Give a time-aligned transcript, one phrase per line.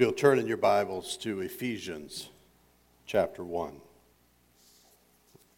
[0.00, 2.30] You'll turn in your Bibles to Ephesians
[3.04, 3.82] chapter 1.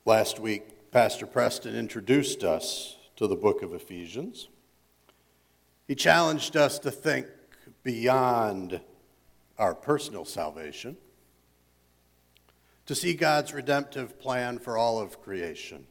[0.05, 4.49] Last week, Pastor Preston introduced us to the book of Ephesians.
[5.87, 7.29] He challenged us to think
[7.85, 8.81] beyond
[9.59, 10.97] our personal salvation,
[12.87, 15.87] to see God's redemptive plan for all of creation,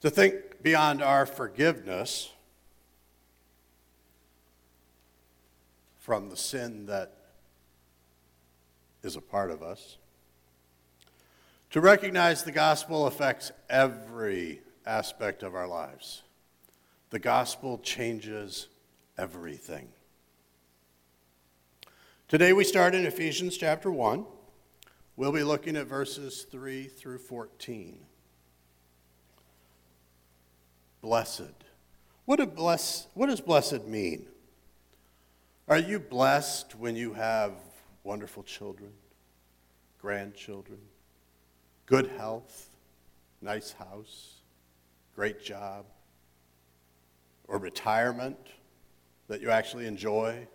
[0.00, 2.32] to think beyond our forgiveness
[6.08, 7.12] from the sin that
[9.02, 9.98] is a part of us.
[11.72, 16.22] To recognize the gospel affects every aspect of our lives.
[17.10, 18.68] The gospel changes
[19.18, 19.88] everything.
[22.26, 24.24] Today we start in Ephesians chapter 1.
[25.14, 27.98] We'll be looking at verses 3 through 14.
[31.02, 31.42] Blessed.
[32.24, 34.26] What, bless, what does blessed mean?
[35.68, 37.52] Are you blessed when you have
[38.02, 38.90] wonderful children,
[40.00, 40.78] grandchildren,
[41.84, 42.70] good health,
[43.42, 44.40] nice house,
[45.14, 45.84] great job,
[47.48, 48.38] or retirement
[49.28, 50.48] that you actually enjoy?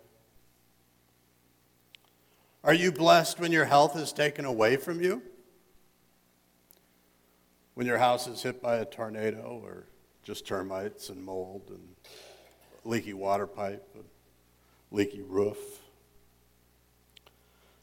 [2.64, 5.22] Are you blessed when your health is taken away from you?
[7.74, 9.86] When your house is hit by a tornado or
[10.24, 11.94] just termites and mold and
[12.84, 13.96] leaky water pipe?
[14.94, 15.80] Leaky roof.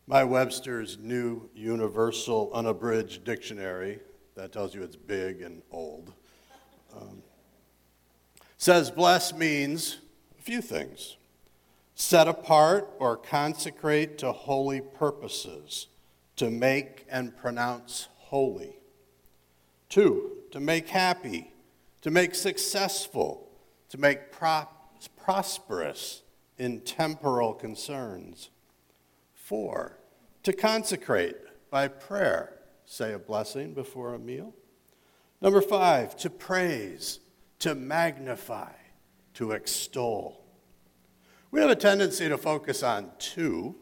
[0.08, 4.00] My Webster's New Universal Unabridged Dictionary,
[4.36, 6.14] that tells you it's big and old,
[6.96, 7.22] um,
[8.58, 9.98] says bless means
[10.40, 11.18] a few things
[11.96, 15.88] set apart or consecrate to holy purposes,
[16.38, 18.78] to make and pronounce holy.
[19.90, 21.54] Two, to make happy,
[22.02, 23.50] to make successful,
[23.90, 24.68] to make pro-
[25.18, 26.22] prosperous,
[26.62, 28.52] in temporal concerns.
[29.34, 29.98] Four,
[30.44, 31.36] to consecrate
[31.72, 32.54] by prayer,
[32.86, 34.54] say a blessing before a meal.
[35.42, 37.20] Number five, to praise,
[37.60, 38.74] to magnify,
[39.34, 40.46] to extol.
[41.50, 43.76] We have a tendency to focus on two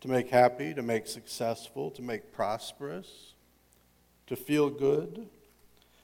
[0.00, 3.34] to make happy, to make successful, to make prosperous,
[4.28, 5.28] to feel good.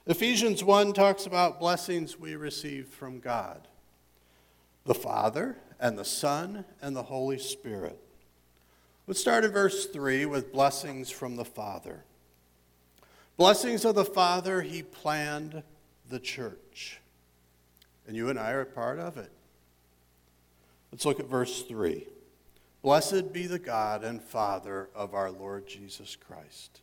[0.05, 3.67] Ephesians 1 talks about blessings we receive from God
[4.85, 7.99] the Father and the Son and the Holy Spirit.
[9.07, 12.03] Let's start in verse 3 with blessings from the Father.
[13.37, 15.63] Blessings of the Father, He planned
[16.09, 16.99] the church.
[18.05, 19.31] And you and I are a part of it.
[20.91, 22.05] Let's look at verse 3.
[22.81, 26.81] Blessed be the God and Father of our Lord Jesus Christ.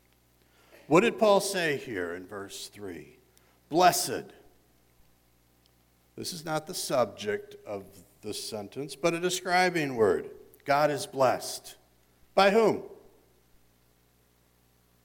[0.87, 3.17] What did Paul say here in verse 3?
[3.69, 4.25] Blessed.
[6.17, 7.85] This is not the subject of
[8.27, 10.29] this sentence, but a describing word.
[10.67, 11.77] God is blessed.
[12.35, 12.83] By whom?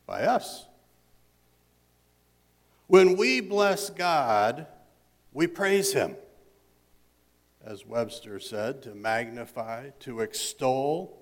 [0.06, 0.66] By us.
[2.88, 4.68] When we bless God,
[5.32, 6.18] we praise Him.
[7.64, 11.22] As Webster said, to magnify, to extol.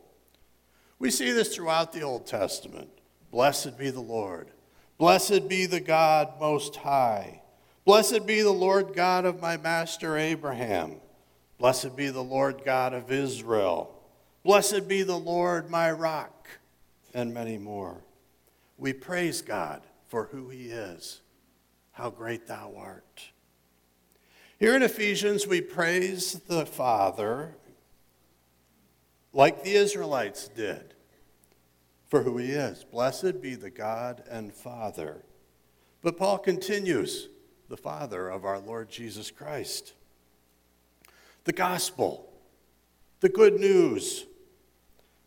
[0.98, 2.90] We see this throughout the Old Testament.
[3.30, 4.50] Blessed be the Lord.
[4.98, 7.42] Blessed be the God Most High.
[7.84, 11.02] Blessed be the Lord God of my master Abraham.
[11.60, 13.94] Blessed be the Lord God of Israel.
[14.44, 16.48] Blessed be the Lord my rock,
[17.14, 17.98] and many more.
[18.78, 21.20] We praise God for who he is.
[21.92, 23.32] How great thou art.
[24.58, 27.56] Here in Ephesians, we praise the Father
[29.34, 30.94] like the Israelites did
[32.08, 32.86] for who he is.
[32.86, 35.24] Blessed be the God and Father.
[36.02, 37.28] But Paul continues,
[37.68, 39.94] the Father of our Lord Jesus Christ
[41.50, 42.32] the gospel,
[43.22, 44.28] the good news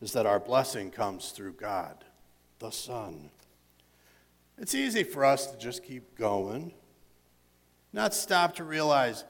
[0.00, 2.04] is that our blessing comes through God,
[2.60, 3.28] the Son.
[4.56, 6.74] It's easy for us to just keep going,
[7.92, 9.24] not stop to realize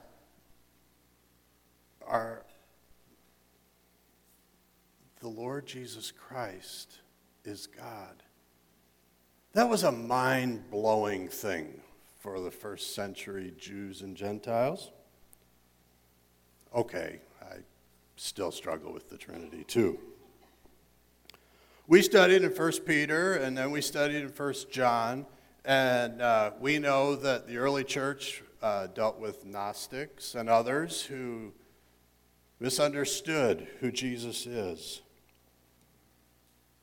[2.05, 2.45] our
[5.19, 6.99] the Lord Jesus Christ
[7.43, 8.21] is God.
[9.53, 11.81] That was a mind blowing thing
[12.19, 14.91] for the first century Jews and Gentiles
[16.73, 17.57] okay, I
[18.15, 19.99] still struggle with the Trinity too.
[21.87, 25.25] We studied in 1 Peter and then we studied in 1 John,
[25.65, 31.51] and uh, we know that the early church uh, dealt with Gnostics and others who
[32.59, 35.01] misunderstood who Jesus is.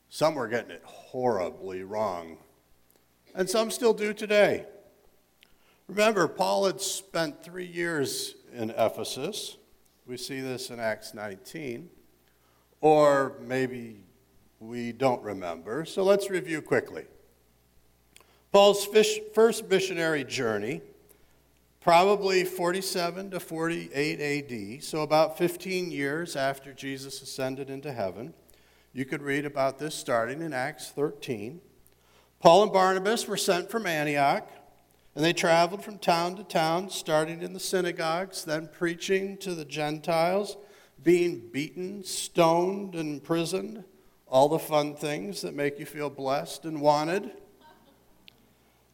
[0.09, 2.37] Some were getting it horribly wrong,
[3.33, 4.65] and some still do today.
[5.87, 9.57] Remember, Paul had spent three years in Ephesus.
[10.11, 11.89] We see this in Acts 19.
[12.81, 14.03] or maybe
[14.59, 15.85] we don't remember.
[15.85, 17.05] So let's review quickly.
[18.51, 18.85] Paul's
[19.33, 20.81] first missionary journey,
[21.79, 28.33] probably 47 to 48 AD, so about 15 years after Jesus ascended into heaven.
[28.91, 31.61] You could read about this starting in Acts 13.
[32.41, 34.49] Paul and Barnabas were sent from Antioch,
[35.15, 39.65] and they traveled from town to town, starting in the synagogues, then preaching to the
[39.65, 40.57] Gentiles,
[41.03, 43.83] being beaten, stoned, and imprisoned.
[44.27, 47.31] All the fun things that make you feel blessed and wanted.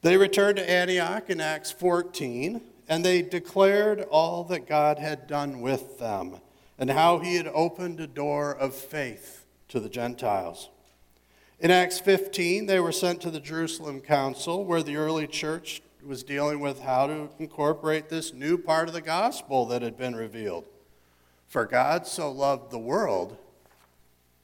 [0.02, 5.62] They returned to Antioch in Acts 14, and they declared all that God had done
[5.62, 6.38] with them
[6.80, 10.70] and how he had opened a door of faith to the Gentiles.
[11.60, 16.24] In Acts 15, they were sent to the Jerusalem Council, where the early church was
[16.24, 20.66] dealing with how to incorporate this new part of the gospel that had been revealed.
[21.48, 23.38] For God so loved the world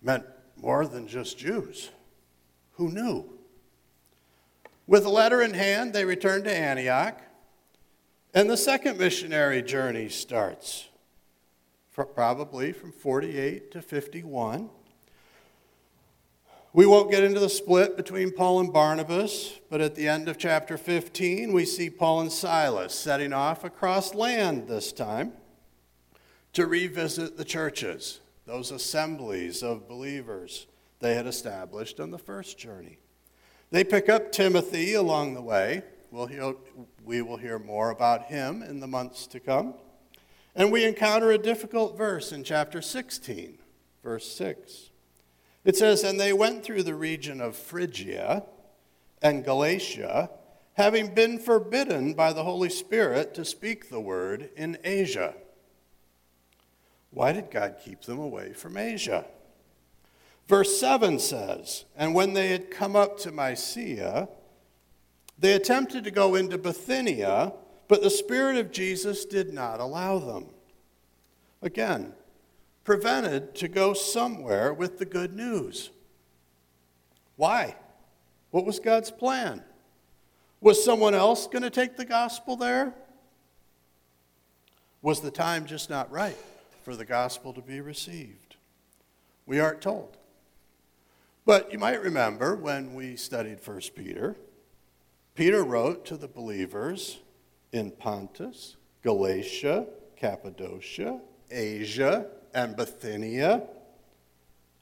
[0.02, 0.26] meant
[0.58, 1.90] more than just Jews.
[2.74, 3.26] Who knew?
[4.86, 7.22] With a letter in hand, they returned to Antioch,
[8.34, 10.90] and the second missionary journey starts,
[11.94, 14.70] probably from 48 to 51.
[16.76, 20.40] We won't get into the split between Paul and Barnabas, but at the end of
[20.40, 25.34] chapter 15, we see Paul and Silas setting off across land this time
[26.54, 30.66] to revisit the churches, those assemblies of believers
[31.00, 32.98] they had established on the first journey.
[33.70, 35.84] They pick up Timothy along the way.
[36.10, 36.56] We'll hear,
[37.06, 39.76] we will hear more about him in the months to come.
[40.56, 43.60] And we encounter a difficult verse in chapter 16,
[44.02, 44.90] verse 6.
[45.64, 48.44] It says, And they went through the region of Phrygia
[49.22, 50.30] and Galatia,
[50.74, 55.36] having been forbidden by the Holy Spirit to speak the word in Asia.
[57.12, 59.26] Why did God keep them away from Asia?
[60.48, 64.28] Verse 7 says, And when they had come up to Mysia,
[65.38, 67.54] they attempted to go into Bithynia,
[67.88, 70.48] but the Spirit of Jesus did not allow them.
[71.62, 72.14] Again,
[72.84, 75.90] prevented to go somewhere with the good news.
[77.36, 77.76] Why?
[78.52, 79.64] What was God's plan?
[80.62, 82.94] Was someone else going to take the gospel there?
[85.02, 86.38] Was the time just not right
[86.84, 88.56] for the gospel to be received?
[89.46, 90.18] We aren't told.
[91.46, 94.38] But you might remember when we studied 1 Peter,
[95.36, 97.20] Peter wrote to the believers
[97.74, 101.20] in Pontus, Galatia, Cappadocia,
[101.52, 103.64] Asia, and Bithynia.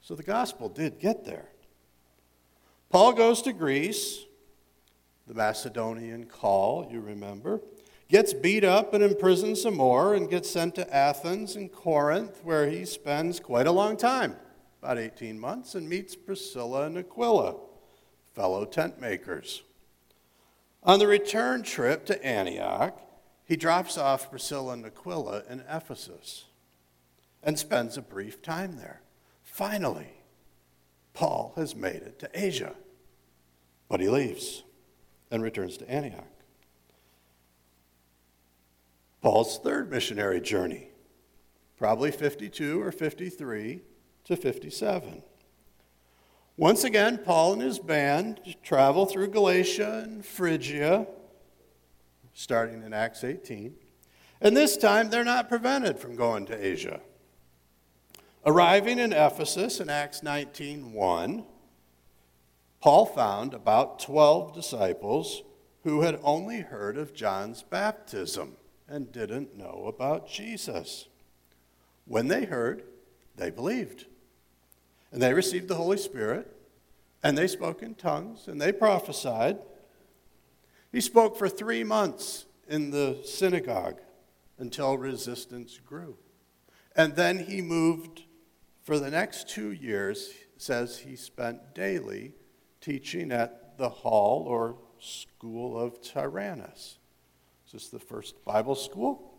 [0.00, 1.48] So the gospel did get there.
[2.90, 4.24] Paul goes to Greece,
[5.26, 7.60] the Macedonian call, you remember,
[8.08, 12.68] gets beat up and imprisoned some more, and gets sent to Athens and Corinth, where
[12.68, 14.36] he spends quite a long time,
[14.82, 17.54] about 18 months, and meets Priscilla and Aquila,
[18.34, 19.62] fellow tent makers.
[20.82, 23.00] On the return trip to Antioch,
[23.44, 26.44] he drops off Priscilla and Aquila in Ephesus
[27.42, 29.02] and spends a brief time there.
[29.42, 30.12] Finally,
[31.12, 32.74] Paul has made it to Asia,
[33.88, 34.62] but he leaves
[35.30, 36.26] and returns to Antioch.
[39.20, 40.88] Paul's third missionary journey,
[41.76, 43.82] probably 52 or 53
[44.24, 45.22] to 57.
[46.56, 51.06] Once again, Paul and his band travel through Galatia and Phrygia,
[52.34, 53.74] starting in Acts 18.
[54.40, 57.00] And this time, they're not prevented from going to Asia.
[58.44, 61.46] Arriving in Ephesus in Acts 19:1,
[62.80, 65.42] Paul found about 12 disciples
[65.84, 68.56] who had only heard of John's baptism
[68.88, 71.06] and didn't know about Jesus.
[72.04, 72.82] When they heard,
[73.36, 74.06] they believed.
[75.12, 76.48] And they received the Holy Spirit,
[77.22, 79.58] and they spoke in tongues, and they prophesied.
[80.90, 84.00] He spoke for three months in the synagogue
[84.58, 86.18] until resistance grew.
[86.96, 88.24] And then he moved
[88.82, 92.32] for the next two years, says he spent daily
[92.80, 96.98] teaching at the hall or school of Tyrannus.
[97.66, 99.30] Is this the first Bible school?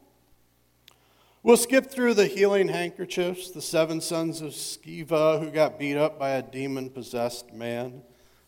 [1.43, 6.17] We'll skip through the healing handkerchiefs, the seven sons of Sceva who got beat up
[6.17, 8.01] by a demon possessed man,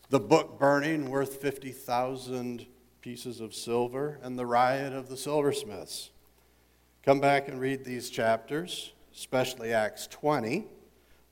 [0.08, 2.66] the book burning worth 50,000
[3.02, 6.10] pieces of silver, and the riot of the silversmiths.
[7.02, 10.66] Come back and read these chapters, especially Acts 20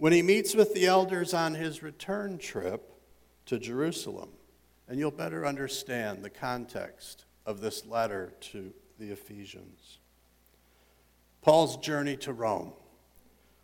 [0.05, 2.93] when he meets with the elders on his return trip
[3.47, 4.29] to Jerusalem.
[4.87, 10.01] And you'll better understand the context of this letter to the Ephesians.
[11.41, 12.75] Paul's journey to Rome.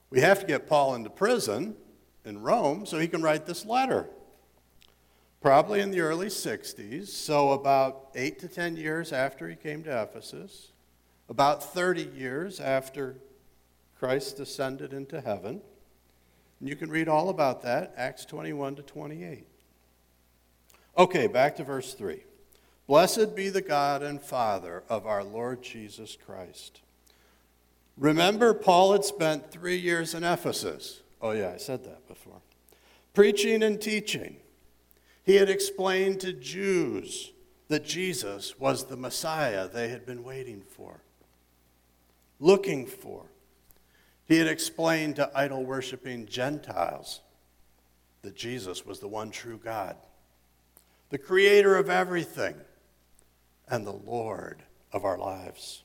[0.08, 1.76] We have to get Paul into prison
[2.24, 4.08] in Rome so he can write this letter.
[5.42, 10.02] Probably in the early 60s, so about eight to 10 years after he came to
[10.02, 10.72] Ephesus,
[11.28, 13.18] about 30 years after
[13.98, 15.60] Christ ascended into heaven.
[16.60, 19.46] And you can read all about that, Acts 21 to 28.
[20.96, 22.22] Okay, back to verse 3.
[22.86, 26.82] Blessed be the God and Father of our Lord Jesus Christ.
[27.96, 31.00] Remember, Paul had spent three years in Ephesus.
[31.22, 32.40] Oh, yeah, I said that before.
[33.14, 34.36] Preaching and teaching.
[35.24, 37.32] He had explained to Jews
[37.68, 41.00] that Jesus was the Messiah they had been waiting for,
[42.40, 43.26] looking for.
[44.30, 47.20] He had explained to idol worshiping Gentiles
[48.22, 49.96] that Jesus was the one true God,
[51.08, 52.54] the creator of everything,
[53.66, 55.82] and the Lord of our lives.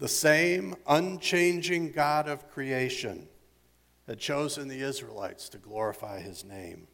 [0.00, 3.28] The same unchanging God of creation
[4.08, 6.88] had chosen the Israelites to glorify his name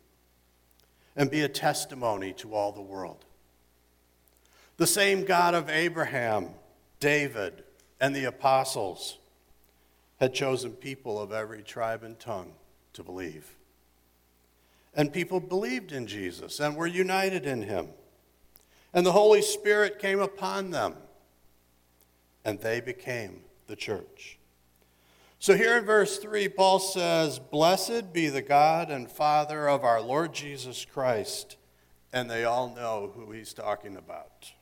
[1.17, 3.25] and be a testimony to all the world.
[4.77, 6.51] The same God of Abraham,
[7.01, 7.65] David,
[7.99, 9.17] and the apostles
[10.23, 12.53] had chosen people of every tribe and tongue
[12.93, 13.57] to believe.
[14.95, 17.89] And people believed in Jesus and were united in him.
[18.95, 20.95] And the Holy Spirit came upon them,
[22.45, 24.39] and they became the church.
[25.41, 30.01] So here in verse 3, Paul says, Blessed be the God and Father of our
[30.01, 31.57] Lord Jesus Christ.
[32.13, 34.53] And they all know who he's talking about.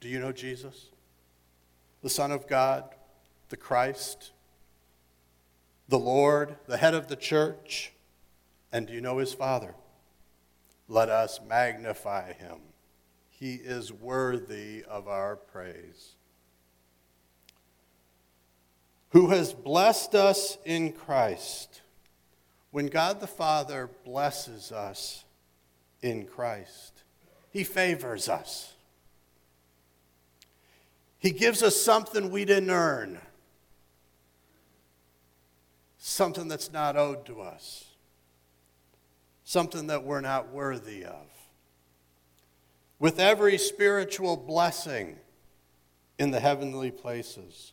[0.00, 0.90] Do you know Jesus?
[2.02, 2.84] The Son of God,
[3.48, 4.32] the Christ,
[5.90, 7.92] the Lord, the head of the church.
[8.72, 9.74] And do you know his Father?
[10.88, 12.60] Let us magnify him.
[13.28, 16.14] He is worthy of our praise
[19.10, 21.82] who has blessed us in Christ.
[22.70, 25.24] When God the Father blesses us
[26.00, 27.02] in Christ,
[27.50, 28.74] He favors us.
[31.18, 33.20] He gives us something we didn't earn,
[36.00, 37.84] something that's not owed to us,
[39.44, 41.26] something that we're not worthy of.
[42.98, 45.16] With every spiritual blessing
[46.18, 47.72] in the heavenly places.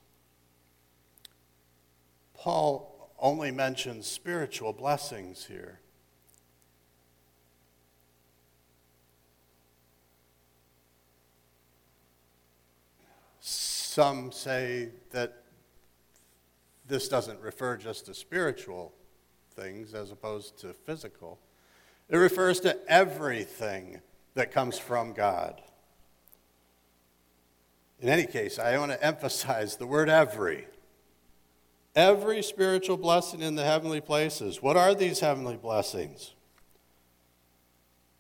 [2.34, 5.80] Paul only mentions spiritual blessings here.
[13.40, 15.44] Some say that
[16.88, 18.94] this doesn't refer just to spiritual
[19.56, 21.40] things as opposed to physical.
[22.10, 24.02] It refers to everything
[24.36, 25.62] that comes from God.
[28.00, 30.68] In any case, I want to emphasize the word every
[31.98, 34.62] every spiritual blessing in the heavenly places.
[34.62, 36.36] What are these heavenly blessings?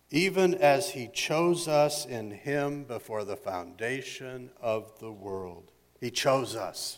[0.09, 5.71] Even as he chose us in him before the foundation of the world.
[6.01, 6.97] He chose us.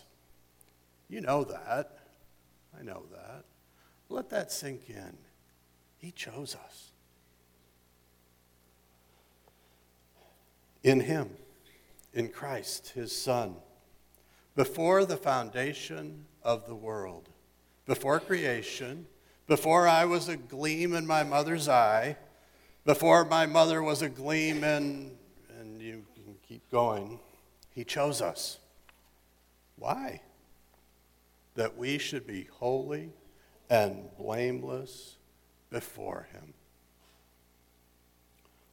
[1.10, 1.98] You know that.
[2.78, 3.44] I know that.
[4.08, 5.18] Let that sink in.
[5.98, 6.92] He chose us.
[10.82, 11.30] In him,
[12.14, 13.56] in Christ, his Son,
[14.54, 17.28] before the foundation of the world.
[17.86, 19.06] Before creation,
[19.46, 22.16] before I was a gleam in my mother's eye,
[22.84, 25.10] before my mother was a gleam in,
[25.58, 27.18] and you can keep going,
[27.74, 28.58] He chose us.
[29.76, 30.20] Why?
[31.60, 33.10] That we should be holy
[33.68, 35.18] and blameless
[35.68, 36.54] before Him.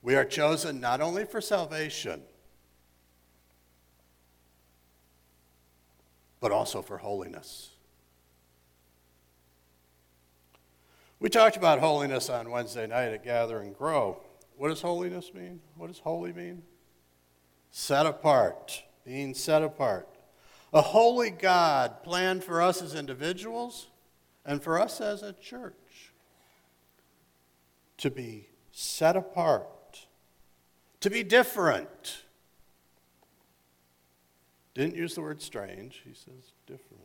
[0.01, 2.21] We are chosen not only for salvation
[6.39, 7.71] but also for holiness.
[11.19, 14.21] We talked about holiness on Wednesday night at Gather and Grow.
[14.55, 15.59] What does holiness mean?
[15.75, 16.63] What does holy mean?
[17.69, 20.07] Set apart, being set apart.
[20.77, 23.87] A holy God planned for us as individuals
[24.45, 26.13] and for us as a church
[27.97, 30.05] to be set apart,
[30.99, 32.23] to be different
[34.75, 37.01] didn't use the word strange, he says different.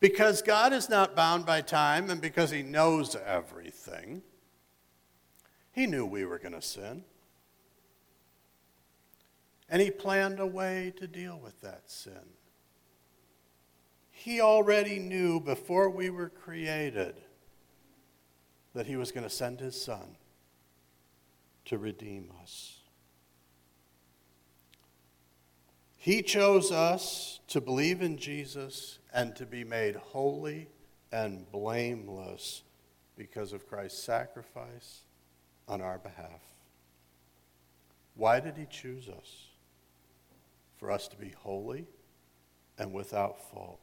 [0.00, 4.22] Because God is not bound by time and because he knows everything,
[5.72, 7.04] he knew we were going to sin.
[9.70, 12.34] And he planned a way to deal with that sin.
[14.10, 17.14] He already knew before we were created
[18.74, 20.16] that he was going to send his son
[21.66, 22.80] to redeem us.
[25.96, 30.68] He chose us to believe in Jesus and to be made holy
[31.12, 32.62] and blameless
[33.16, 35.02] because of Christ's sacrifice
[35.68, 36.40] on our behalf.
[38.14, 39.49] Why did He choose us?
[40.80, 41.86] For us to be holy
[42.78, 43.80] and without fault.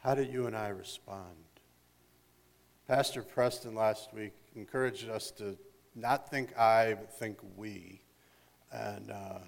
[0.00, 1.36] How do you and I respond?
[2.88, 5.56] Pastor Preston last week encouraged us to
[5.94, 8.02] not think I, but think we.
[8.72, 9.38] And, uh,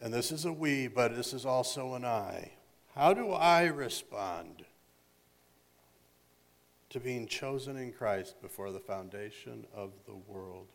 [0.00, 2.52] and this is a we, but this is also an I.
[2.94, 4.64] How do I respond
[6.88, 10.68] to being chosen in Christ before the foundation of the world?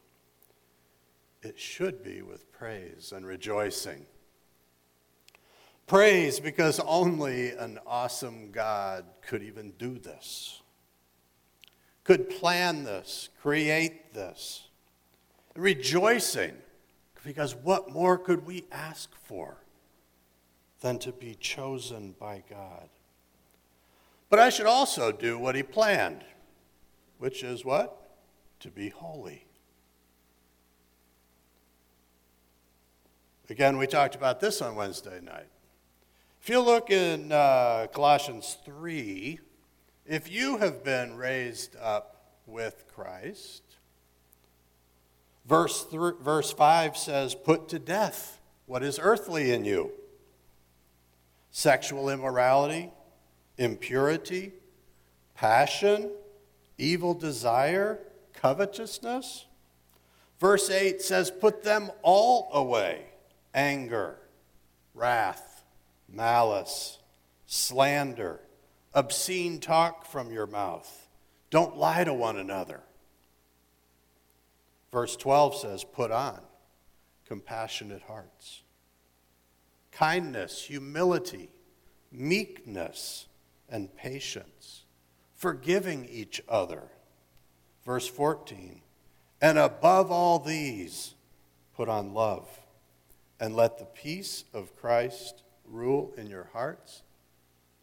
[1.44, 4.06] It should be with praise and rejoicing.
[5.88, 10.62] Praise because only an awesome God could even do this,
[12.06, 14.68] could plan this, create this.
[15.56, 16.54] Rejoicing
[17.24, 19.58] because what more could we ask for
[20.80, 22.90] than to be chosen by God?
[24.30, 26.24] But I should also do what he planned,
[27.20, 28.18] which is what?
[28.62, 29.46] To be holy.
[33.50, 35.50] Again, we talked about this on Wednesday night.
[36.42, 39.38] If you look in uh, Colossians 3,
[40.06, 43.64] if you have been raised up with Christ,
[45.46, 49.92] verse, th- verse 5 says, Put to death what is earthly in you
[51.52, 52.92] sexual immorality,
[53.58, 54.54] impurity,
[55.36, 56.10] passion,
[56.78, 58.00] evil desire,
[58.34, 59.48] covetousness.
[60.40, 63.08] Verse 8 says, Put them all away
[63.54, 64.18] anger,
[64.94, 65.54] wrath
[66.14, 67.00] malice,
[67.46, 68.40] slander,
[68.94, 71.08] obscene talk from your mouth.
[71.50, 72.82] Don't lie to one another.
[74.92, 76.40] Verse 12 says, Put on
[77.26, 78.62] compassionate hearts,
[79.92, 81.50] kindness, humility,
[82.12, 83.28] meekness,
[83.70, 84.84] and patience,
[85.36, 86.84] forgiving each other.
[87.86, 88.82] Verse 14,
[89.42, 91.16] and above all these,
[91.76, 92.48] put on love,
[93.43, 97.03] and let the peace of Christ rule in your hearts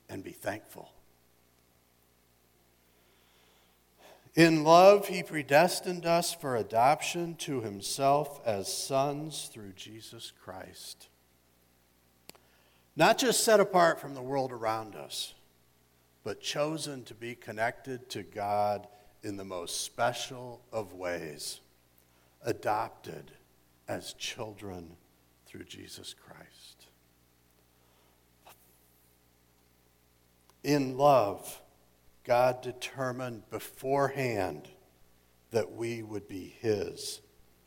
[0.09, 0.91] and be thankful.
[4.35, 11.09] In love, he predestined us for adoption to himself as sons through Jesus Christ.
[12.97, 15.35] Not just set apart from the world around us,
[16.25, 18.89] but chosen to be connected to God
[19.23, 21.61] in the most special of ways,
[22.47, 23.33] adopted
[23.87, 24.97] as children
[25.51, 26.87] through Jesus Christ.
[30.63, 31.61] In love,
[32.25, 34.69] God determined beforehand
[35.51, 37.21] that we would be His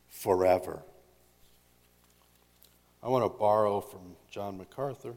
[0.08, 0.84] forever.
[3.02, 5.15] I want to borrow from John MacArthur.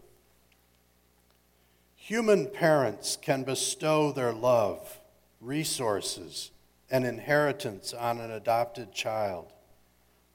[1.94, 5.00] Human parents can bestow their love,
[5.40, 6.50] resources,
[6.90, 9.52] and inheritance on an adopted child,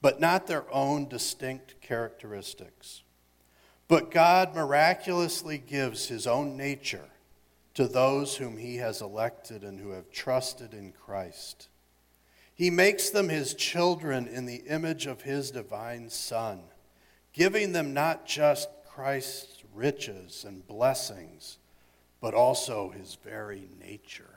[0.01, 3.03] but not their own distinct characteristics.
[3.87, 7.09] But God miraculously gives His own nature
[7.73, 11.69] to those whom he has elected and who have trusted in Christ.
[12.53, 16.61] He makes them his children in the image of his divine Son,
[17.33, 21.57] giving them not just Christ's riches and blessings,
[22.19, 24.30] but also his very nature.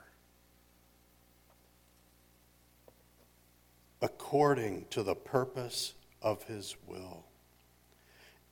[4.04, 7.24] According to the purpose of his will.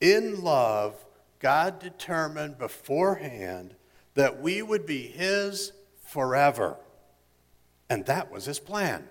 [0.00, 1.04] In love,
[1.40, 3.74] God determined beforehand
[4.14, 5.72] that we would be His
[6.06, 6.76] forever.
[7.90, 9.08] And that was His plan.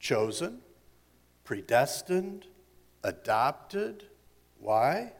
[0.00, 0.60] Chosen,
[1.44, 2.46] predestined,
[3.02, 4.04] adopted.
[4.58, 5.12] Why?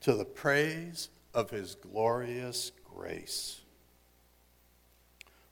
[0.00, 3.61] To the praise of His glorious grace.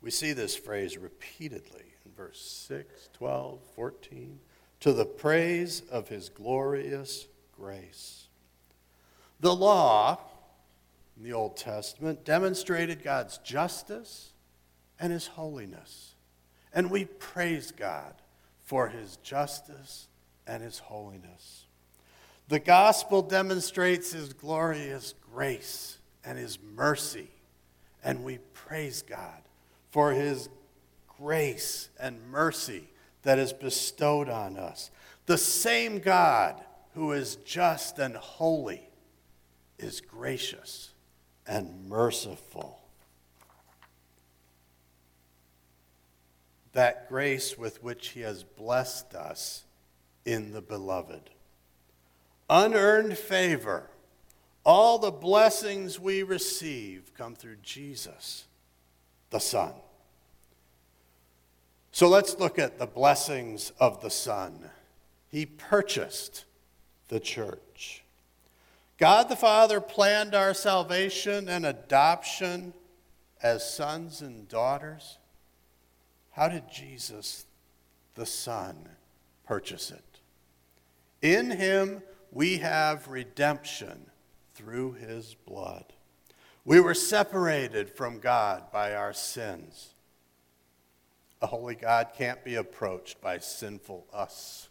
[0.03, 4.41] We see this phrase repeatedly in verse 6, 12, 14.
[4.81, 8.29] To the praise of His glorious grace.
[9.41, 10.19] The law
[11.17, 14.33] in the Old Testament demonstrated God's justice
[14.99, 16.15] and his holiness.
[16.73, 18.15] And we praise God
[18.65, 20.09] for his justice
[20.47, 21.67] and his holiness.
[22.49, 27.29] The gospel demonstrates his glorious grace and his mercy.
[28.05, 29.43] And we praise God
[29.91, 30.49] for his
[31.19, 32.89] grace and mercy
[33.23, 34.91] that is bestowed on us.
[35.27, 36.61] The same God
[36.95, 38.89] who is just and holy
[39.79, 40.91] is gracious
[41.47, 42.81] and merciful.
[46.73, 49.65] That grace with which He has blessed us
[50.25, 51.31] in the Beloved.
[52.49, 53.89] unearned favor,
[54.65, 58.45] all the blessings we receive come through Jesus,
[59.31, 59.73] the Son.
[61.93, 64.71] So let's look at the blessings of the Son.
[65.29, 66.45] He purchased
[67.09, 68.03] the church.
[68.99, 72.75] God the Father planned our salvation and adoption
[73.43, 75.19] as sons and daughters.
[76.33, 77.47] How did Jesus,
[78.15, 78.89] the Son,
[79.47, 80.05] purchase it?
[81.23, 84.07] In him we have redemption
[84.55, 85.93] through his blood.
[86.65, 89.95] We were separated from God by our sins.
[91.43, 94.69] A holy God can't be approached by sinful us.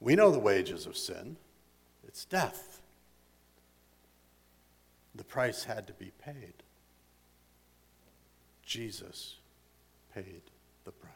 [0.00, 1.36] We know the wages of sin
[2.06, 2.82] it's death.
[5.14, 6.54] The price had to be paid.
[8.64, 9.36] Jesus
[10.14, 10.42] paid
[10.84, 11.12] the price.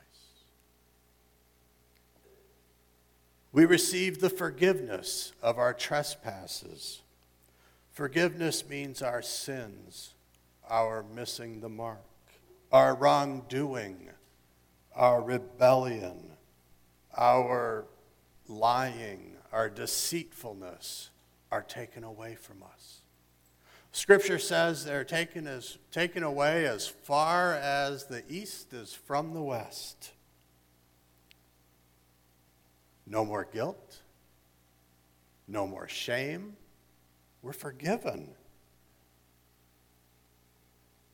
[3.53, 7.03] We receive the forgiveness of our trespasses.
[7.94, 10.14] Forgiveness means our sins,
[10.68, 12.02] our missing the mark,
[12.72, 14.11] our wrongdoing,
[14.96, 16.33] our rebellion,
[17.16, 17.85] our
[18.48, 21.11] lying, our deceitfulness
[21.52, 23.02] are taken away from us.
[23.92, 29.42] Scripture says they're taken, as, taken away as far as the east is from the
[29.42, 30.11] west.
[33.07, 34.00] No more guilt,
[35.46, 36.57] no more shame.
[37.44, 38.30] We're forgiven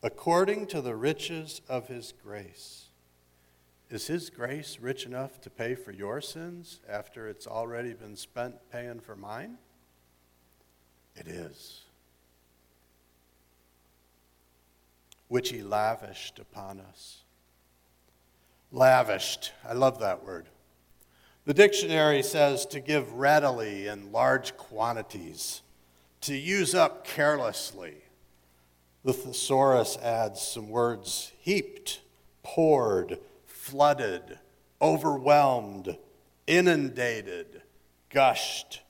[0.01, 2.85] according to the riches of his grace.
[3.89, 8.55] Is his grace rich enough to pay for your sins after it's already been spent
[8.71, 9.57] paying for mine?
[11.17, 11.81] It is.
[15.27, 17.23] Which he lavished upon us.
[18.71, 19.51] Lavished.
[19.67, 20.45] I love that word.
[21.43, 25.61] The dictionary says to give readily in large quantities,
[26.21, 27.95] to use up carelessly.
[29.03, 32.01] The thesaurus adds some words heaped,
[32.43, 34.37] poured, flooded,
[34.81, 35.97] overwhelmed,
[36.45, 37.63] inundated,
[38.09, 38.81] gushed,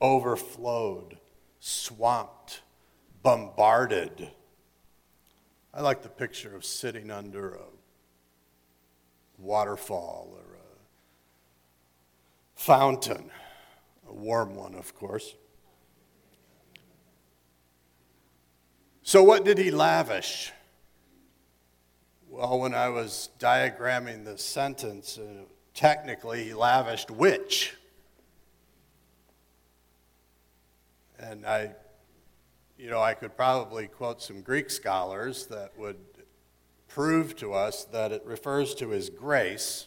[0.00, 1.18] overflowed,
[1.58, 2.62] swamped,
[3.22, 4.30] bombarded.
[5.74, 7.64] I like the picture of sitting under a
[9.38, 10.60] waterfall or a
[12.54, 13.30] fountain,
[14.08, 15.34] a warm one, of course.
[19.06, 20.52] So, what did he lavish?
[22.28, 27.76] Well, when I was diagramming the sentence, uh, technically, he lavished which?
[31.20, 31.70] And I,
[32.76, 35.98] you know, I could probably quote some Greek scholars that would
[36.88, 39.86] prove to us that it refers to his grace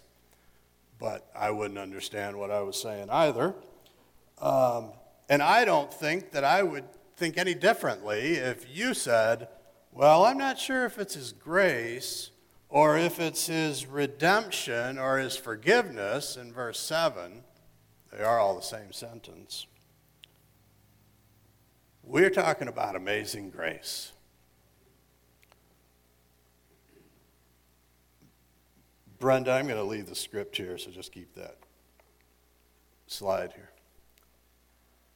[0.97, 3.55] but I wouldn't understand what I was saying either.
[4.41, 4.91] Um,
[5.29, 6.83] and I don't think that I would
[7.19, 9.49] think any differently if you said,
[9.91, 12.31] Well, I'm not sure if it's His grace
[12.69, 17.43] or if it's His redemption or His forgiveness in verse 7.
[18.11, 19.67] They are all the same sentence.
[22.03, 24.13] We're talking about amazing grace.
[29.19, 31.57] Brenda, I'm going to leave the script here, so just keep that
[33.05, 33.69] slide here.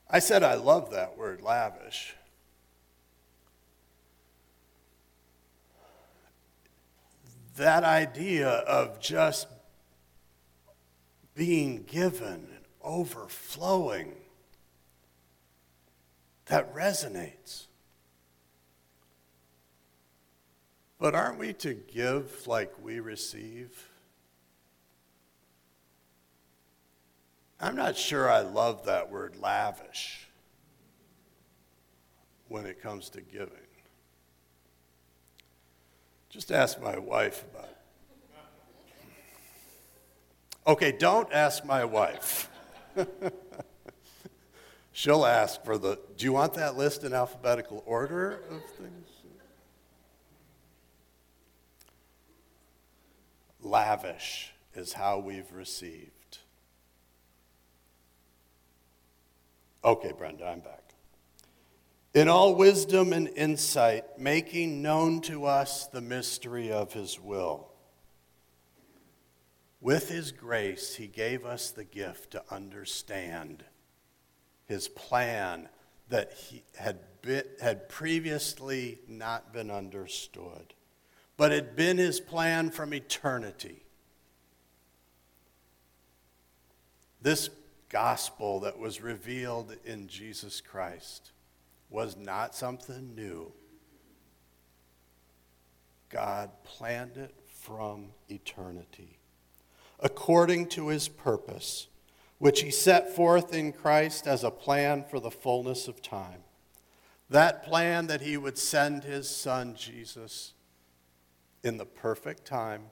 [0.10, 2.16] I said I love that word, lavish.
[7.56, 9.48] That idea of just
[11.36, 14.14] being given and overflowing,
[16.46, 17.68] that resonates.
[21.00, 23.90] But aren't we to give like we receive?
[27.64, 30.28] I'm not sure I love that word lavish
[32.50, 33.54] when it comes to giving.
[36.30, 37.78] Just ask my wife about it.
[40.68, 42.50] Okay, don't ask my wife.
[44.92, 49.08] She'll ask for the, do you want that list in alphabetical order of things?
[53.62, 56.23] Lavish is how we've received.
[59.86, 60.94] Okay, Brenda, I'm back.
[62.14, 67.70] In all wisdom and insight, making known to us the mystery of his will.
[69.82, 73.66] With his grace, he gave us the gift to understand
[74.66, 75.68] his plan
[76.08, 77.00] that he had,
[77.62, 80.74] had previously not been understood,
[81.36, 83.84] but had been his plan from eternity.
[87.22, 87.50] This
[87.94, 91.32] gospel that was revealed in Jesus Christ
[91.92, 93.54] was not something new.
[96.10, 99.20] God planned it from eternity,
[100.00, 101.88] according to his purpose,
[102.40, 106.42] which he set forth in Christ as a plan for the fullness of time.
[107.30, 110.54] That plan that he would send his son Jesus
[111.64, 112.86] in the perfect time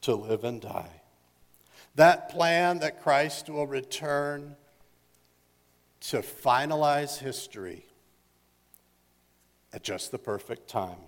[0.00, 1.02] to live and die.
[1.94, 4.56] That plan that Christ will return
[6.00, 7.86] to finalize history
[9.72, 10.98] at just the perfect time.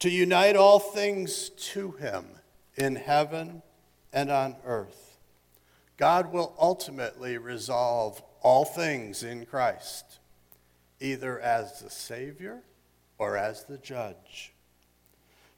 [0.00, 2.26] To unite all things to him
[2.76, 3.62] in heaven
[4.12, 5.16] and on earth.
[5.96, 10.18] God will ultimately resolve all things in Christ,
[11.00, 12.60] either as the Savior
[13.18, 14.52] or as the judge.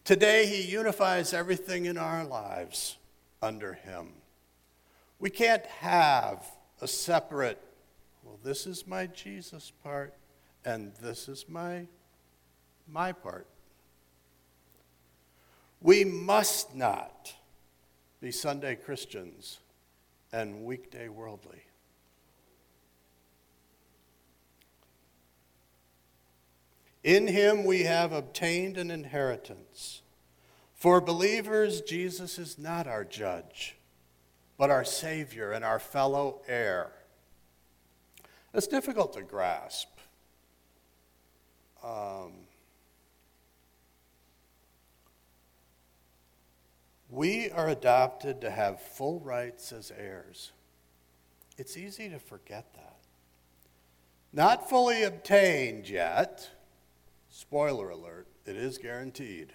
[0.04, 2.96] Today, He unifies everything in our lives
[3.46, 4.08] under Him.
[5.20, 6.44] We can't have
[6.80, 7.62] a separate,
[8.24, 10.14] well, this is my Jesus part,
[10.64, 11.86] and this is my,
[12.88, 13.46] my part.
[15.80, 17.34] We must not
[18.20, 19.60] be Sunday Christians
[20.32, 21.62] and weekday worldly.
[27.04, 30.02] In him we have obtained an inheritance.
[30.76, 33.76] For believers, Jesus is not our judge,
[34.56, 36.92] but our Savior and our fellow heir.
[38.54, 39.88] It's difficult to grasp.
[41.82, 42.32] Um,
[47.10, 50.52] we are adopted to have full rights as heirs.
[51.58, 52.96] It's easy to forget that.
[54.32, 56.50] Not fully obtained yet
[57.36, 59.52] Spoiler alert, it is guaranteed.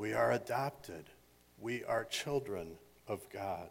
[0.00, 1.10] We are adopted.
[1.60, 3.68] We are children of God.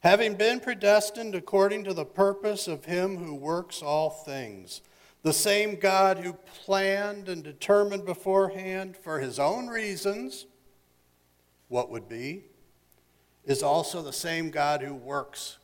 [0.00, 4.82] Having been predestined according to the purpose of Him who works all things,
[5.22, 10.44] the same God who planned and determined beforehand for His own reasons
[11.68, 12.44] what would be,
[13.46, 15.56] is also the same God who works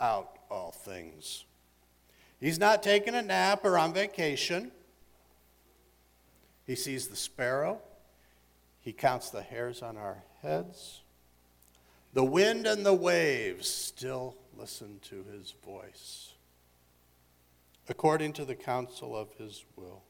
[0.00, 1.44] out all things
[2.38, 4.70] He's not taking a nap or on vacation.
[6.68, 7.80] He sees the sparrow.
[8.84, 11.00] He counts the hairs on our heads.
[12.12, 16.34] The wind and the waves still listen to his voice,
[17.88, 20.02] according to the counsel of his will.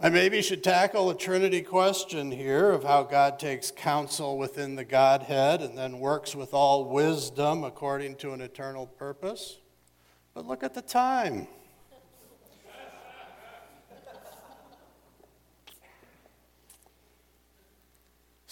[0.00, 4.84] I maybe should tackle a Trinity question here of how God takes counsel within the
[4.84, 9.58] Godhead and then works with all wisdom according to an eternal purpose.
[10.34, 11.46] But look at the time.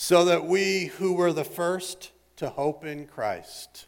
[0.03, 3.87] So that we who were the first to hope in Christ,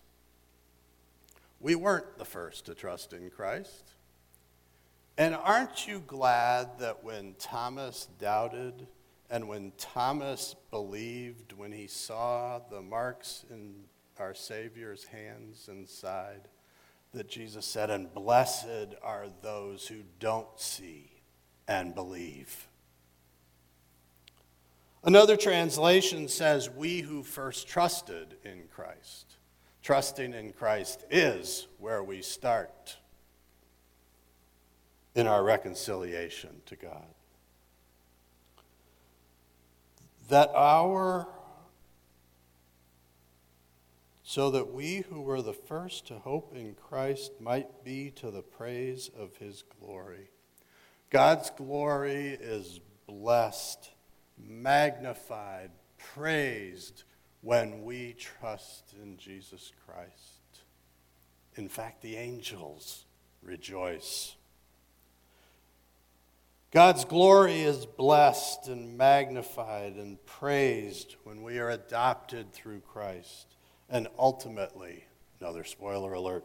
[1.58, 3.94] we weren't the first to trust in Christ.
[5.18, 8.86] And aren't you glad that when Thomas doubted
[9.28, 13.74] and when Thomas believed, when he saw the marks in
[14.16, 16.46] our Savior's hands and side,
[17.12, 21.10] that Jesus said, and blessed are those who don't see
[21.66, 22.68] and believe.
[25.04, 29.36] Another translation says, We who first trusted in Christ.
[29.82, 32.96] Trusting in Christ is where we start
[35.14, 37.06] in our reconciliation to God.
[40.28, 41.28] That our
[44.26, 48.42] so that we who were the first to hope in Christ might be to the
[48.42, 50.30] praise of his glory.
[51.10, 53.90] God's glory is blessed,
[54.38, 57.04] magnified, praised
[57.40, 60.10] when we trust in Jesus Christ.
[61.56, 63.04] In fact, the angels
[63.42, 64.34] rejoice.
[66.70, 73.46] God's glory is blessed and magnified and praised when we are adopted through Christ.
[73.88, 75.04] And ultimately,
[75.40, 76.44] another spoiler alert,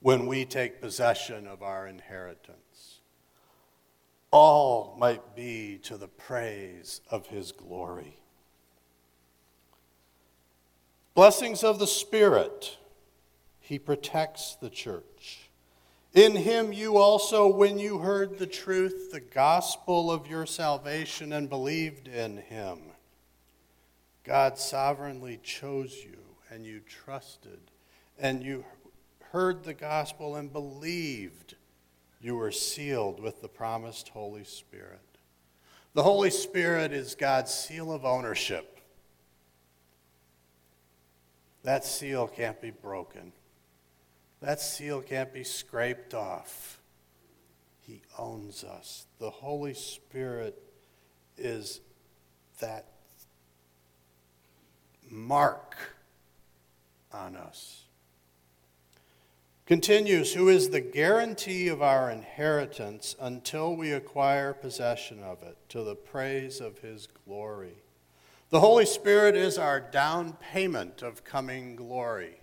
[0.00, 2.63] when we take possession of our inheritance,
[4.34, 8.16] all might be to the praise of his glory.
[11.14, 12.76] Blessings of the Spirit,
[13.60, 15.48] he protects the church.
[16.14, 21.48] In him you also, when you heard the truth, the gospel of your salvation, and
[21.48, 22.80] believed in him,
[24.24, 26.18] God sovereignly chose you
[26.50, 27.60] and you trusted
[28.18, 28.64] and you
[29.30, 31.54] heard the gospel and believed,
[32.24, 35.00] you were sealed with the promised Holy Spirit.
[35.92, 38.74] The Holy Spirit is God's seal of ownership
[41.64, 43.32] That seal can't be broken.
[44.40, 46.78] That seal can't be scraped off.
[47.80, 49.06] He owns us.
[49.18, 50.62] The Holy Spirit
[51.38, 51.80] is
[52.60, 52.86] that
[55.10, 55.76] mark
[57.12, 57.83] on us.
[59.66, 65.82] Continues, who is the guarantee of our inheritance until we acquire possession of it, to
[65.82, 67.76] the praise of his glory.
[68.50, 72.40] The Holy Spirit is our down payment of coming glory,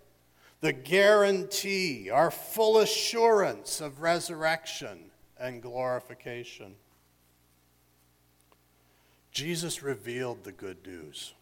[0.62, 6.76] the guarantee, our full assurance of resurrection and glorification.
[9.32, 11.34] Jesus revealed the good news,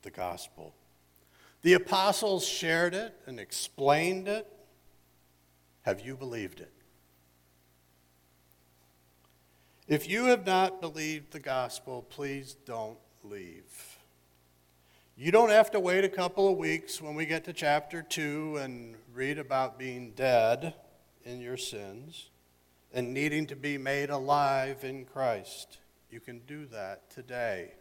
[0.00, 0.74] the gospel.
[1.60, 4.50] The apostles shared it and explained it.
[5.84, 6.72] Have you believed it?
[9.86, 13.98] If you have not believed the gospel, please don't leave.
[15.16, 18.56] You don't have to wait a couple of weeks when we get to chapter 2
[18.56, 20.74] and read about being dead
[21.24, 22.30] in your sins
[22.92, 25.78] and needing to be made alive in Christ.
[26.10, 27.72] You can do that today.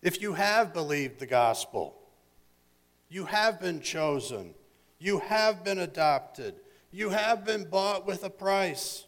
[0.00, 1.96] If you have believed the gospel,
[3.08, 4.54] you have been chosen,
[5.00, 6.54] you have been adopted,
[6.92, 9.06] you have been bought with a price.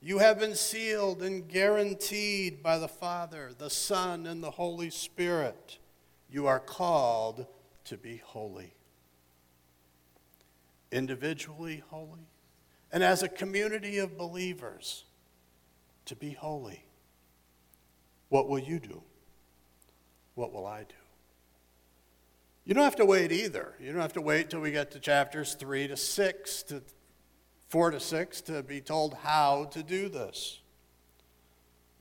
[0.00, 5.78] You have been sealed and guaranteed by the Father, the Son, and the Holy Spirit.
[6.30, 7.46] You are called
[7.84, 8.74] to be holy.
[10.92, 12.28] Individually holy,
[12.92, 15.04] and as a community of believers,
[16.06, 16.84] to be holy.
[18.28, 19.02] What will you do?
[20.34, 20.94] What will I do?
[22.68, 23.72] You don't have to wait either.
[23.80, 26.82] You don't have to wait till we get to chapters 3 to 6 to
[27.70, 30.60] 4 to 6 to be told how to do this.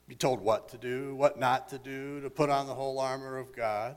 [0.10, 3.38] Be told what to do, what not to do, to put on the whole armor
[3.38, 3.96] of God.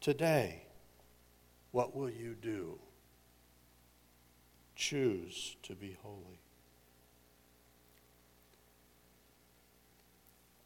[0.00, 0.62] Today,
[1.72, 2.78] what will you do?
[4.76, 6.38] Choose to be holy.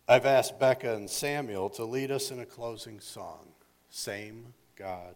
[0.06, 3.48] I've asked Becca and Samuel to lead us in a closing song
[3.88, 5.14] Same God.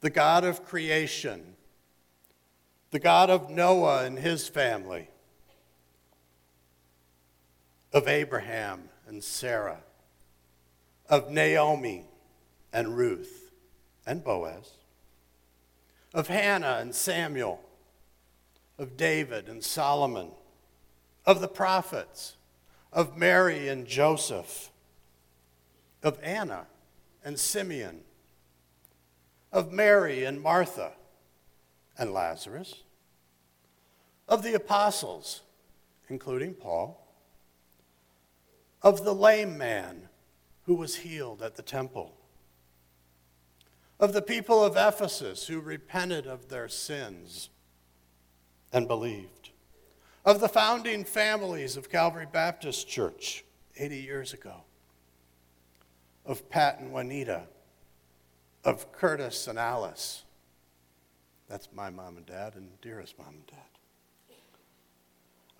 [0.00, 1.56] The God of creation,
[2.90, 5.08] the God of Noah and his family,
[7.90, 9.80] of Abraham and Sarah,
[11.08, 12.04] of Naomi
[12.70, 13.50] and Ruth
[14.06, 14.72] and Boaz,
[16.12, 17.62] of Hannah and Samuel,
[18.78, 20.32] of David and Solomon,
[21.24, 22.36] of the prophets,
[22.94, 24.70] of Mary and Joseph,
[26.02, 26.66] of Anna
[27.22, 28.00] and Simeon
[29.54, 30.90] of Mary and Martha
[31.96, 32.82] and Lazarus,
[34.28, 35.42] of the apostles,
[36.08, 37.06] including Paul,
[38.82, 40.08] of the lame man
[40.64, 42.16] who was healed at the temple,
[44.00, 47.48] of the people of Ephesus who repented of their sins
[48.72, 49.50] and believed,
[50.24, 53.44] of the founding families of Calvary Baptist Church
[53.76, 54.62] 80 years ago,
[56.24, 57.42] of Pat and Juanita
[58.64, 60.24] of Curtis and Alice.
[61.48, 63.58] That's my mom and dad and dearest mom and dad.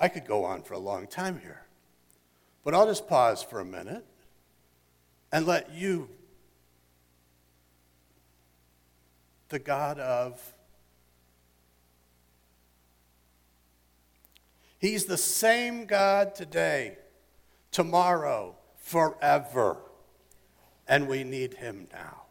[0.01, 1.67] I could go on for a long time here,
[2.65, 4.05] but I'll just pause for a minute
[5.31, 6.09] and let you,
[9.51, 10.54] the God of
[14.85, 16.99] He's the same God today,
[17.71, 19.79] tomorrow, forever.
[20.87, 22.24] And we need him now.